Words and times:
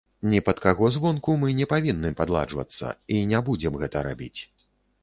Ні 0.29 0.39
пад 0.47 0.61
каго 0.63 0.87
звонку 0.95 1.35
мы 1.43 1.53
не 1.59 1.67
павінны 1.75 2.13
падладжвацца 2.23 2.87
і 3.19 3.25
не 3.35 3.47
будзем 3.53 3.81
гэта 3.85 3.97
рабіць. 4.11 4.37